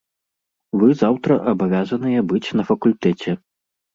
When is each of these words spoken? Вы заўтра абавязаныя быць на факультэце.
Вы 0.83 0.87
заўтра 1.01 1.37
абавязаныя 1.51 2.19
быць 2.33 2.53
на 2.61 2.65
факультэце. 2.69 3.37